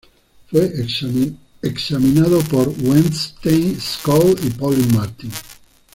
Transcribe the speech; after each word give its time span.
Fue 0.49 0.65
examinado 1.63 2.39
por 2.45 2.69
Wettstein, 2.69 3.79
Scholz 3.79 4.43
y 4.43 4.49
Paulin 4.49 4.95
Martin. 4.95 5.29